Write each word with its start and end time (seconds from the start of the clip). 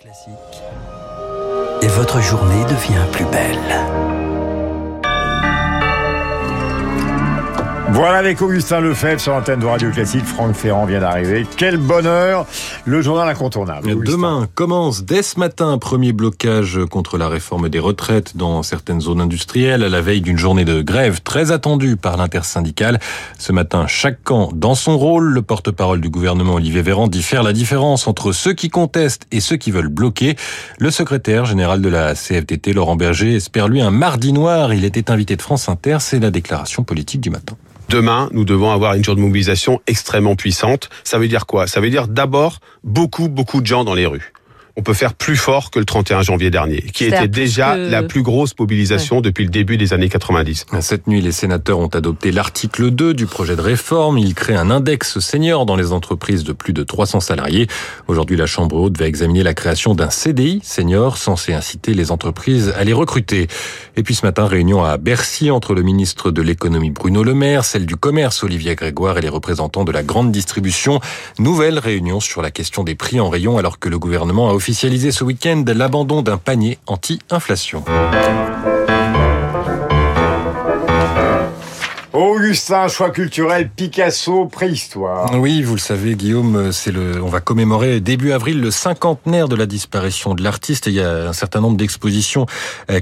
Classique. 0.00 0.62
Et 1.82 1.88
votre 1.88 2.20
journée 2.20 2.62
devient 2.66 3.04
plus 3.10 3.24
belle. 3.24 4.27
Voilà 7.98 8.18
avec 8.18 8.40
Augustin 8.40 8.78
Lefebvre 8.78 9.20
sur 9.20 9.32
l'antenne 9.32 9.58
de 9.58 9.66
Radio 9.66 9.90
Classique. 9.90 10.24
Franck 10.24 10.54
Ferrand 10.54 10.86
vient 10.86 11.00
d'arriver. 11.00 11.44
Quel 11.56 11.78
bonheur 11.78 12.46
Le 12.84 13.02
journal 13.02 13.28
incontournable. 13.28 13.90
Augustin. 13.90 14.12
Demain 14.12 14.48
commence 14.54 15.02
dès 15.02 15.24
ce 15.24 15.40
matin 15.40 15.72
un 15.72 15.78
premier 15.78 16.12
blocage 16.12 16.78
contre 16.88 17.18
la 17.18 17.26
réforme 17.26 17.68
des 17.68 17.80
retraites 17.80 18.36
dans 18.36 18.62
certaines 18.62 19.00
zones 19.00 19.20
industrielles 19.20 19.82
à 19.82 19.88
la 19.88 20.00
veille 20.00 20.20
d'une 20.20 20.38
journée 20.38 20.64
de 20.64 20.80
grève 20.80 21.22
très 21.22 21.50
attendue 21.50 21.96
par 21.96 22.16
l'intersyndicale. 22.16 23.00
Ce 23.36 23.50
matin, 23.50 23.88
chaque 23.88 24.22
camp 24.22 24.50
dans 24.54 24.76
son 24.76 24.96
rôle. 24.96 25.32
Le 25.32 25.42
porte-parole 25.42 26.00
du 26.00 26.08
gouvernement 26.08 26.54
Olivier 26.54 26.82
Véran 26.82 27.08
dit 27.08 27.24
faire 27.24 27.42
la 27.42 27.52
différence 27.52 28.06
entre 28.06 28.30
ceux 28.30 28.52
qui 28.52 28.68
contestent 28.68 29.26
et 29.32 29.40
ceux 29.40 29.56
qui 29.56 29.72
veulent 29.72 29.88
bloquer. 29.88 30.36
Le 30.78 30.92
secrétaire 30.92 31.46
général 31.46 31.82
de 31.82 31.88
la 31.88 32.14
CFDT, 32.14 32.74
Laurent 32.74 32.94
Berger, 32.94 33.34
espère 33.34 33.66
lui 33.66 33.80
un 33.80 33.90
mardi 33.90 34.32
noir. 34.32 34.72
Il 34.72 34.84
était 34.84 35.10
invité 35.10 35.34
de 35.34 35.42
France 35.42 35.68
Inter. 35.68 35.96
C'est 35.98 36.20
la 36.20 36.30
déclaration 36.30 36.84
politique 36.84 37.20
du 37.20 37.30
matin. 37.30 37.56
Demain, 37.88 38.28
nous 38.32 38.44
devons 38.44 38.70
avoir 38.70 38.94
une 38.94 39.04
journée 39.04 39.22
de 39.22 39.26
mobilisation 39.26 39.80
extrêmement 39.86 40.36
puissante. 40.36 40.90
Ça 41.04 41.18
veut 41.18 41.26
dire 41.26 41.46
quoi? 41.46 41.66
Ça 41.66 41.80
veut 41.80 41.88
dire 41.88 42.06
d'abord 42.06 42.60
beaucoup, 42.84 43.28
beaucoup 43.28 43.62
de 43.62 43.66
gens 43.66 43.82
dans 43.82 43.94
les 43.94 44.04
rues 44.04 44.32
on 44.78 44.82
peut 44.82 44.94
faire 44.94 45.14
plus 45.14 45.36
fort 45.36 45.72
que 45.72 45.80
le 45.80 45.84
31 45.84 46.22
janvier 46.22 46.50
dernier, 46.50 46.80
qui 46.80 47.04
était 47.04 47.26
déjà 47.26 47.74
que... 47.74 47.90
la 47.90 48.04
plus 48.04 48.22
grosse 48.22 48.54
mobilisation 48.56 49.16
ouais. 49.16 49.22
depuis 49.22 49.42
le 49.42 49.50
début 49.50 49.76
des 49.76 49.92
années 49.92 50.08
90. 50.08 50.66
Cette 50.80 51.08
nuit, 51.08 51.20
les 51.20 51.32
sénateurs 51.32 51.80
ont 51.80 51.88
adopté 51.88 52.30
l'article 52.30 52.92
2 52.92 53.12
du 53.12 53.26
projet 53.26 53.56
de 53.56 53.60
réforme. 53.60 54.18
Il 54.18 54.34
crée 54.34 54.54
un 54.54 54.70
index 54.70 55.18
senior 55.18 55.66
dans 55.66 55.74
les 55.74 55.90
entreprises 55.90 56.44
de 56.44 56.52
plus 56.52 56.72
de 56.72 56.84
300 56.84 57.18
salariés. 57.18 57.66
Aujourd'hui, 58.06 58.36
la 58.36 58.46
Chambre 58.46 58.76
haute 58.76 58.96
va 58.96 59.08
examiner 59.08 59.42
la 59.42 59.52
création 59.52 59.96
d'un 59.96 60.10
CDI 60.10 60.60
senior 60.62 61.18
censé 61.18 61.52
inciter 61.54 61.92
les 61.92 62.12
entreprises 62.12 62.72
à 62.76 62.84
les 62.84 62.92
recruter. 62.92 63.48
Et 63.96 64.04
puis 64.04 64.14
ce 64.14 64.24
matin, 64.24 64.46
réunion 64.46 64.84
à 64.84 64.96
Bercy 64.96 65.50
entre 65.50 65.74
le 65.74 65.82
ministre 65.82 66.30
de 66.30 66.40
l'économie 66.40 66.90
Bruno 66.90 67.24
Le 67.24 67.34
Maire, 67.34 67.64
celle 67.64 67.84
du 67.84 67.96
commerce 67.96 68.44
Olivier 68.44 68.76
Grégoire 68.76 69.18
et 69.18 69.22
les 69.22 69.28
représentants 69.28 69.84
de 69.84 69.90
la 69.90 70.04
grande 70.04 70.30
distribution. 70.30 71.00
Nouvelle 71.40 71.80
réunion 71.80 72.20
sur 72.20 72.42
la 72.42 72.52
question 72.52 72.84
des 72.84 72.94
prix 72.94 73.18
en 73.18 73.28
rayon 73.28 73.58
alors 73.58 73.80
que 73.80 73.88
le 73.88 73.98
gouvernement 73.98 74.48
a 74.48 74.52
officialisé 74.68 75.12
ce 75.12 75.24
week-end 75.24 75.62
l'abandon 75.72 76.20
d'un 76.20 76.36
panier 76.36 76.78
anti-inflation. 76.86 77.82
Augustin, 82.18 82.88
choix 82.88 83.10
culturel, 83.10 83.70
Picasso, 83.70 84.46
préhistoire. 84.46 85.32
Oui, 85.38 85.62
vous 85.62 85.74
le 85.74 85.80
savez, 85.80 86.16
Guillaume, 86.16 86.72
c'est 86.72 86.90
le, 86.90 87.22
on 87.22 87.28
va 87.28 87.40
commémorer 87.40 88.00
début 88.00 88.32
avril 88.32 88.60
le 88.60 88.72
cinquantenaire 88.72 89.46
de 89.46 89.54
la 89.54 89.66
disparition 89.66 90.34
de 90.34 90.42
l'artiste. 90.42 90.88
Il 90.88 90.94
y 90.94 91.00
a 91.00 91.28
un 91.28 91.32
certain 91.32 91.60
nombre 91.60 91.76
d'expositions 91.76 92.46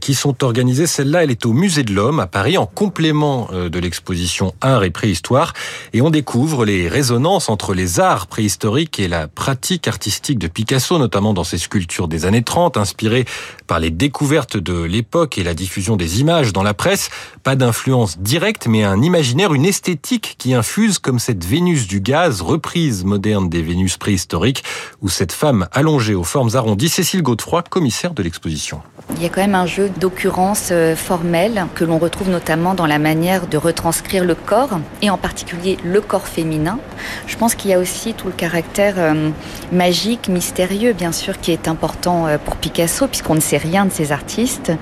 qui 0.00 0.14
sont 0.14 0.42
organisées. 0.42 0.88
Celle-là, 0.88 1.22
elle 1.22 1.30
est 1.30 1.46
au 1.46 1.52
Musée 1.52 1.84
de 1.84 1.92
l'Homme 1.92 2.18
à 2.18 2.26
Paris, 2.26 2.58
en 2.58 2.66
complément 2.66 3.48
de 3.52 3.78
l'exposition 3.78 4.52
Art 4.60 4.82
et 4.82 4.90
préhistoire. 4.90 5.52
Et 5.92 6.02
on 6.02 6.10
découvre 6.10 6.64
les 6.64 6.88
résonances 6.88 7.48
entre 7.48 7.72
les 7.72 8.00
arts 8.00 8.26
préhistoriques 8.26 8.98
et 8.98 9.06
la 9.06 9.28
pratique 9.28 9.86
artistique 9.86 10.40
de 10.40 10.48
Picasso, 10.48 10.98
notamment 10.98 11.34
dans 11.34 11.44
ses 11.44 11.58
sculptures 11.58 12.08
des 12.08 12.26
années 12.26 12.42
30, 12.42 12.76
inspirées 12.76 13.26
par 13.68 13.78
les 13.78 13.90
découvertes 13.90 14.56
de 14.56 14.82
l'époque 14.82 15.38
et 15.38 15.44
la 15.44 15.54
diffusion 15.54 15.94
des 15.94 16.20
images 16.20 16.52
dans 16.52 16.64
la 16.64 16.74
presse. 16.74 17.10
Pas 17.44 17.54
d'influence 17.54 18.18
directe, 18.18 18.66
mais 18.66 18.82
un 18.82 19.03
imaginaire, 19.04 19.54
une 19.54 19.64
esthétique 19.64 20.36
qui 20.38 20.54
infuse 20.54 20.98
comme 20.98 21.18
cette 21.18 21.44
Vénus 21.44 21.86
du 21.86 22.00
gaz, 22.00 22.40
reprise 22.40 23.04
moderne 23.04 23.48
des 23.48 23.62
Vénus 23.62 23.96
préhistoriques, 23.96 24.64
ou 25.02 25.08
cette 25.08 25.32
femme 25.32 25.68
allongée 25.72 26.14
aux 26.14 26.24
formes 26.24 26.50
arrondies, 26.54 26.88
Cécile 26.88 27.22
Godefroy, 27.22 27.62
commissaire 27.62 28.14
de 28.14 28.22
l'exposition. 28.22 28.82
Il 29.16 29.22
y 29.22 29.26
a 29.26 29.28
quand 29.28 29.40
même 29.40 29.54
un 29.54 29.66
jeu 29.66 29.90
d'occurrences 30.00 30.72
formelles 30.96 31.66
que 31.74 31.84
l'on 31.84 31.98
retrouve 31.98 32.30
notamment 32.30 32.74
dans 32.74 32.86
la 32.86 32.98
manière 32.98 33.46
de 33.46 33.56
retranscrire 33.56 34.24
le 34.24 34.34
corps, 34.34 34.80
et 35.02 35.10
en 35.10 35.18
particulier 35.18 35.78
le 35.84 36.00
corps 36.00 36.26
féminin. 36.26 36.78
Je 37.26 37.36
pense 37.36 37.54
qu'il 37.54 37.70
y 37.70 37.74
a 37.74 37.78
aussi 37.78 38.14
tout 38.14 38.26
le 38.26 38.32
caractère 38.32 38.94
euh, 38.98 39.30
magique, 39.72 40.28
mystérieux, 40.28 40.92
bien 40.92 41.12
sûr, 41.12 41.40
qui 41.40 41.52
est 41.52 41.68
important 41.68 42.26
pour 42.44 42.56
Picasso, 42.56 43.06
puisqu'on 43.06 43.34
ne 43.34 43.40
sait 43.40 43.56
rien 43.56 43.86
de 43.86 43.92
ces 43.92 44.12
artistes. 44.12 44.72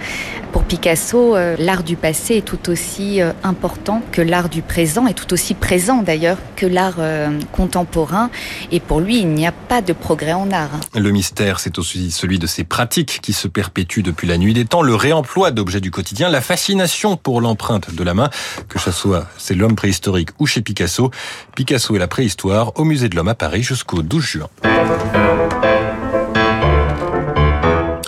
Pour 0.53 0.65
Picasso, 0.65 1.35
euh, 1.35 1.57
l'art 1.59 1.83
du 1.83 1.97
passé 1.97 2.37
est 2.37 2.45
tout 2.45 2.69
aussi 2.69 3.23
euh, 3.23 3.33
important 3.43 4.03
que 4.13 4.21
l'art 4.21 4.51
du 4.51 4.61
présent, 4.61 5.07
et 5.07 5.15
tout 5.15 5.33
aussi 5.33 5.55
présent 5.55 6.03
d'ailleurs 6.03 6.37
que 6.57 6.67
l'art 6.67 6.97
euh, 6.99 7.31
contemporain. 7.53 8.31
Et 8.71 8.79
pour 8.79 9.01
lui, 9.01 9.21
il 9.21 9.29
n'y 9.29 9.47
a 9.47 9.53
pas 9.53 9.81
de 9.81 9.95
progrès 9.95 10.35
en 10.35 10.51
art. 10.51 10.79
Le 10.95 11.11
mystère, 11.11 11.59
c'est 11.59 11.79
aussi 11.79 12.11
celui 12.11 12.39
de 12.39 12.47
ces 12.47 12.65
pratiques 12.65 13.21
qui 13.23 13.33
se 13.33 13.49
perpétuent 13.49 14.03
depuis 14.03 14.22
la 14.27 14.39
nuit 14.39 14.55
des 14.55 14.65
temps, 14.65 14.83
le 14.83 14.95
réemploi 14.95 15.51
d'objets 15.51 15.81
du 15.81 15.91
quotidien, 15.91 16.29
la 16.29 16.41
fascination 16.41 17.17
pour 17.17 17.41
l'empreinte 17.41 17.95
de 17.95 18.05
la 18.05 18.15
main, 18.15 18.31
que 18.69 18.79
ce 18.79 18.91
soit 18.91 19.27
c'est 19.39 19.55
l'homme 19.55 19.77
préhistorique 19.77 20.31
ou 20.39 20.47
chez 20.47 20.63
Picasso. 20.63 21.11
Picasso 21.55 21.95
et 21.95 21.99
la 21.99 22.09
préhistoire 22.09 22.79
au 22.79 22.85
Musée 22.85 23.09
de 23.09 23.17
l'Homme 23.17 23.29
à 23.29 23.35
Paris 23.35 23.63
jusqu'au 23.63 24.03
12 24.03 24.23
juin. 24.23 24.49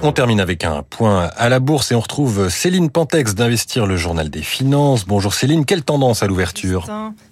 On 0.07 0.13
termine 0.13 0.39
avec 0.39 0.65
un 0.65 0.83
point 0.83 1.31
à 1.35 1.49
la 1.49 1.61
bourse 1.61 1.91
et 1.91 1.95
on 1.95 2.01
retrouve 2.01 2.51
Céline 2.51 2.91
Pantex 2.91 3.35
d'Investir 3.35 3.87
le 3.87 3.97
Journal 3.97 4.29
des 4.29 4.43
Finances. 4.43 5.07
Bonjour 5.07 5.33
Céline, 5.33 5.65
quelle 5.65 5.83
tendance 5.83 6.23
à 6.23 6.27
l'ouverture? 6.27 6.85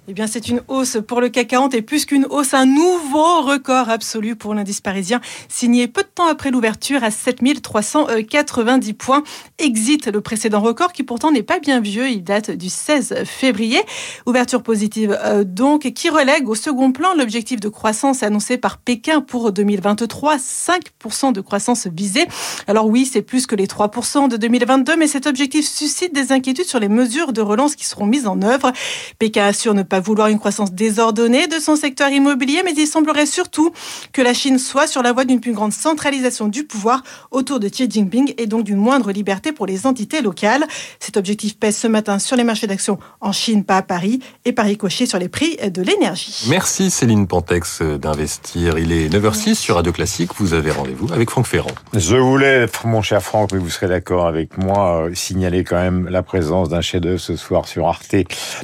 Eh 0.09 0.15
bien, 0.15 0.27
c'est 0.27 0.49
une 0.49 0.63
hausse 0.67 0.97
pour 1.07 1.21
le 1.21 1.29
CAC 1.29 1.49
40 1.49 1.75
et 1.75 1.83
plus 1.83 2.07
qu'une 2.07 2.27
hausse, 2.29 2.55
un 2.55 2.67
nouveau 2.67 3.43
record 3.43 3.89
absolu 3.89 4.37
pour 4.37 4.53
l'indice 4.53 4.81
parisien, 4.81 5.21
signé 5.49 5.87
peu 5.87 6.03
de 6.03 6.09
temps 6.09 6.27
après 6.27 6.51
l'ouverture 6.51 7.05
à 7.05 7.11
7390 7.11 8.95
points. 8.95 9.23
Exit 9.59 10.09
le 10.09 10.21
précédent 10.21 10.61
record 10.61 10.93
qui 10.93 11.05
pourtant 11.05 11.31
n'est 11.31 11.45
pas 11.45 11.61
bien 11.61 11.81
vieux, 11.81 12.09
il 12.09 12.25
date 12.25 12.51
du 12.51 12.69
16 12.69 13.23
février. 13.27 13.81
Ouverture 14.27 14.63
positive 14.63 15.17
euh, 15.23 15.45
donc, 15.45 15.83
qui 15.93 16.09
relègue 16.09 16.49
au 16.49 16.55
second 16.55 16.91
plan 16.91 17.15
l'objectif 17.15 17.61
de 17.61 17.69
croissance 17.69 18.23
annoncé 18.23 18.57
par 18.57 18.79
Pékin 18.79 19.21
pour 19.21 19.53
2023, 19.53 20.39
5% 20.39 21.33
de 21.33 21.41
croissance 21.43 21.87
visée. 21.87 22.27
Alors 22.67 22.87
oui, 22.87 23.09
c'est 23.11 23.23
plus 23.23 23.47
que 23.47 23.55
les 23.55 23.67
3% 23.67 24.29
de 24.29 24.37
2022, 24.37 24.97
mais 24.97 25.07
cet 25.07 25.27
objectif 25.27 25.67
suscite 25.67 26.15
des 26.15 26.33
inquiétudes 26.33 26.67
sur 26.67 26.81
les 26.81 26.89
mesures 26.89 27.33
de 27.33 27.41
relance 27.41 27.77
qui 27.77 27.85
seront 27.85 28.07
mises 28.07 28.27
en 28.27 28.41
œuvre. 28.43 28.73
Pékin 29.19 29.45
assure 29.47 29.75
ne 29.75 29.83
pas 29.83 30.01
vouloir 30.01 30.29
une 30.29 30.39
croissance 30.39 30.73
désordonnée 30.73 31.47
de 31.47 31.59
son 31.59 31.77
secteur 31.77 32.11
immobilier, 32.11 32.63
mais 32.65 32.75
il 32.77 32.87
semblerait 32.87 33.27
surtout 33.27 33.73
que 34.13 34.23
la 34.23 34.35
Chine 34.35 34.59
soit 34.59 34.87
sur 34.87 35.03
la 35.03 35.13
voie 35.13 35.25
d'une 35.25 35.41
plus 35.41 35.53
grande 35.53 35.73
centralisation 35.73 36.49
du 36.49 36.65
pouvoir 36.65 37.03
autour 37.31 37.61
de 37.61 37.69
Xi 37.69 37.89
Jinping 37.89 38.35
et 38.39 38.47
donc 38.47 38.65
d'une 38.65 38.77
moindre 38.77 39.13
liberté 39.13 39.53
pour 39.53 39.67
les 39.67 39.87
entités 39.87 40.23
locales. 40.23 40.65
Cet 41.01 41.17
objectif 41.17 41.57
pèse 41.59 41.77
ce 41.77 41.87
matin 41.87 42.19
sur 42.19 42.37
les 42.37 42.45
marchés 42.45 42.67
d'actions 42.67 42.99
en 43.21 43.33
Chine, 43.33 43.65
pas 43.65 43.79
à 43.79 43.83
Paris, 43.83 44.21
et 44.45 44.53
par 44.53 44.67
ricochet 44.67 45.07
sur 45.07 45.19
les 45.19 45.29
prix 45.29 45.57
de 45.57 45.83
l'énergie. 45.83 46.47
Merci 46.49 46.91
Céline 46.91 47.27
Pantex 47.27 47.83
d'investir. 47.83 48.79
Il 48.79 48.93
est 48.93 49.09
9h06 49.09 49.55
sur 49.55 49.77
Radio 49.77 49.93
Classique. 49.93 50.31
Vous 50.39 50.55
avez 50.55 50.71
rendez-vous 50.71 51.13
avec 51.13 51.31
Franck 51.31 51.47
Ferrand. 51.47 51.71
Je 51.95 52.17
voulais, 52.17 52.52
mon 52.85 53.03
cher 53.03 53.23
Franck, 53.23 53.53
mais 53.53 53.59
vous 53.59 53.71
serez 53.71 53.89
d'accord 53.89 54.27
avec 54.27 54.59
moi, 54.59 55.07
euh, 55.07 55.15
signaler 55.15 55.65
quand 55.65 55.81
même 55.81 56.09
la 56.09 56.23
présence 56.23 56.69
d'un 56.69 56.81
chef-d'œuvre 56.81 57.21
ce 57.21 57.37
soir 57.37 57.67
sur 57.67 57.87
Arte, 57.87 58.15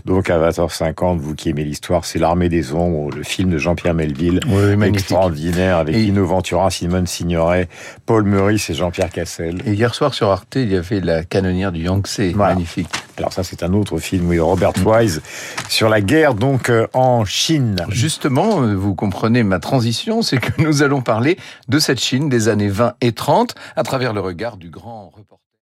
donc 0.05 0.31
à 0.31 0.39
20h50 0.39 1.19
vous 1.19 1.35
qui 1.35 1.51
aimez 1.51 1.65
l'histoire, 1.65 2.05
c'est 2.05 2.19
L'Armée 2.19 2.49
des 2.49 2.73
Ombres, 2.73 3.11
le 3.15 3.23
film 3.23 3.51
de 3.51 3.59
Jean-Pierre 3.59 3.95
Melville, 3.95 4.41
oui, 4.49 4.87
extraordinaire, 4.87 5.79
avec 5.79 5.95
et... 5.95 5.99
Lino 5.99 6.25
Ventura, 6.27 6.71
Simone 6.71 7.07
Signoret, 7.07 7.69
Paul 8.07 8.25
Meurice 8.25 8.71
et 8.71 8.75
Jean-Pierre 8.75 9.11
Cassel. 9.11 9.63
Et 9.67 9.73
hier 9.73 9.95
soir 9.95 10.15
sur 10.15 10.29
Arte, 10.29 10.57
il 10.57 10.73
y 10.73 10.77
avait 10.77 11.01
La 11.01 11.25
canonnière 11.25 11.73
du 11.73 11.83
Yangtze, 11.83 12.21
voilà. 12.35 12.55
magnifique. 12.55 12.89
Alors 13.19 13.33
ça, 13.33 13.43
c'est 13.43 13.65
un 13.65 13.73
autre 13.75 13.99
film, 13.99 14.29
oui, 14.29 14.39
Robert 14.39 14.75
Wise, 14.87 15.23
sur 15.69 15.89
la 15.89 16.01
guerre 16.01 16.35
donc 16.35 16.71
euh, 16.71 16.87
en 16.93 17.25
Chine. 17.25 17.85
Justement, 17.89 18.63
euh, 18.63 18.75
vous 18.75 18.95
comprenez 18.95 19.43
ma 19.43 19.59
transition, 19.59 20.23
c'est 20.23 20.39
que 20.39 20.63
nous 20.63 20.83
allons 20.83 21.03
parler 21.03 21.37
de 21.67 21.81
cette 21.81 22.01
Chine 22.01 22.29
des 22.29 22.49
années 22.49 22.69
20 22.69 22.95
et 23.01 23.13
30 23.13 23.57
à 23.75 23.83
travers 23.83 24.13
le 24.13 24.21
regard 24.21 24.57
du 24.57 24.71
grand 24.71 25.09
reporter. 25.09 25.48